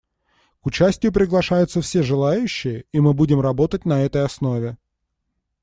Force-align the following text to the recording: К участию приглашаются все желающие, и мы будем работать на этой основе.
К 0.61 0.65
участию 0.65 1.13
приглашаются 1.13 1.79
все 1.79 2.01
желающие, 2.01 2.85
и 2.91 2.99
мы 2.99 3.13
будем 3.13 3.39
работать 3.39 3.85
на 3.85 4.01
этой 4.01 4.23
основе. 4.23 4.79